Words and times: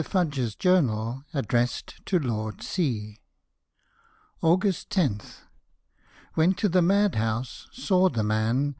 FUDGE'S 0.03 0.55
JOURNAL, 0.55 1.25
ADDRESSED 1.31 2.05
TO 2.07 2.17
LORD 2.17 2.63
C. 2.63 3.19
August 4.41 4.97
lo. 4.97 5.17
Went 6.35 6.57
to 6.57 6.67
the 6.67 6.81
Mad 6.81 7.13
house— 7.13 7.67
saw 7.71 8.09
the 8.09 8.23
man. 8.23 8.69